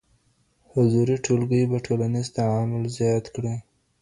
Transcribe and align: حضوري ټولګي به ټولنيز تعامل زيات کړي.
حضوري 0.71 1.15
ټولګي 1.25 1.61
به 1.71 1.77
ټولنيز 1.87 2.27
تعامل 2.37 2.83
زيات 2.97 3.25
کړي. 3.35 3.55